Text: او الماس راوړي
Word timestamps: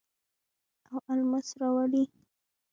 او 0.89 0.99
الماس 1.15 1.47
راوړي 1.59 2.03